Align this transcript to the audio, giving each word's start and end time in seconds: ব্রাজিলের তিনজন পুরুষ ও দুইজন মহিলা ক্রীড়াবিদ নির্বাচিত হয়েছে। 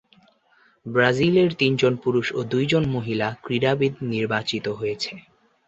ব্রাজিলের 0.85 1.49
তিনজন 1.53 1.93
পুরুষ 2.03 2.27
ও 2.31 2.49
দুইজন 2.51 2.83
মহিলা 2.95 3.27
ক্রীড়াবিদ 3.43 3.93
নির্বাচিত 4.11 4.65
হয়েছে। 4.79 5.11